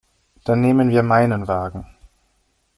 Dann 0.45 0.61
nehmen 0.61 0.89
wir 0.89 1.03
meinen 1.03 1.47
Wagen. 1.47 1.85